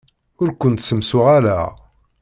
Ur 0.41 0.49
kent-ssemsuɣaleɣ. 0.59 1.67